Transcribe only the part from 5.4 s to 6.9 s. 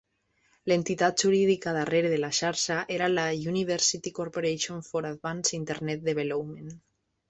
Internet Development.